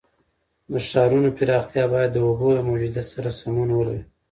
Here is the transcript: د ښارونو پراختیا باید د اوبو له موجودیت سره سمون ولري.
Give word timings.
د 0.71 0.73
ښارونو 0.87 1.29
پراختیا 1.37 1.83
باید 1.93 2.11
د 2.13 2.17
اوبو 2.27 2.47
له 2.57 2.61
موجودیت 2.69 3.07
سره 3.13 3.29
سمون 3.39 3.69
ولري. 3.73 4.03